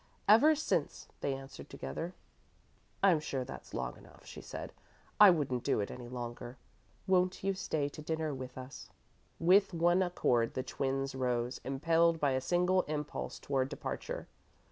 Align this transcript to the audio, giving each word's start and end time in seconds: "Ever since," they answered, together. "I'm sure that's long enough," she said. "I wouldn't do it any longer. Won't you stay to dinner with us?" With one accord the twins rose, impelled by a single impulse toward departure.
"Ever 0.27 0.55
since," 0.55 1.09
they 1.19 1.35
answered, 1.35 1.69
together. 1.69 2.15
"I'm 3.03 3.19
sure 3.19 3.45
that's 3.45 3.71
long 3.75 3.97
enough," 3.97 4.25
she 4.25 4.41
said. 4.41 4.73
"I 5.19 5.29
wouldn't 5.29 5.63
do 5.63 5.79
it 5.79 5.91
any 5.91 6.07
longer. 6.07 6.57
Won't 7.05 7.43
you 7.43 7.53
stay 7.53 7.87
to 7.89 8.01
dinner 8.01 8.33
with 8.33 8.57
us?" 8.57 8.89
With 9.39 9.75
one 9.75 10.01
accord 10.01 10.55
the 10.55 10.63
twins 10.63 11.13
rose, 11.13 11.61
impelled 11.63 12.19
by 12.19 12.31
a 12.31 12.41
single 12.41 12.81
impulse 12.87 13.37
toward 13.37 13.69
departure. 13.69 14.27